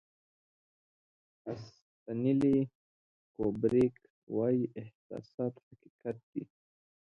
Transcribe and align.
استنلي 1.51 2.57
کوبریک 3.35 3.95
وایي 4.35 4.63
احساسات 4.81 5.53
حقیقت 5.67 6.17
دی. 6.31 6.43